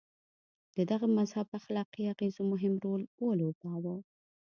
د 0.75 0.77
دغه 0.91 1.07
مذهب 1.17 1.47
اخلاقي 1.59 2.03
اغېزو 2.13 2.41
مهم 2.51 2.73
رول 2.83 3.01
ولوباوه. 3.25 3.95